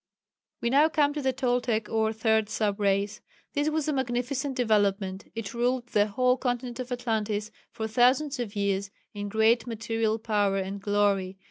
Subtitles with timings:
[0.61, 3.21] We now come to the Toltec or 3rd sub race.
[3.53, 5.29] This was a magnificent development.
[5.35, 10.57] It ruled the whole continent of Atlantis for thousands of years in great material power
[10.57, 11.37] and glory.